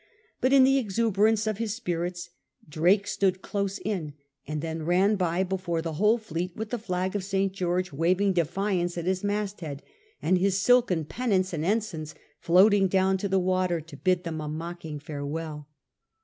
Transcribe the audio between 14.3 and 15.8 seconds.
a mocking farewell.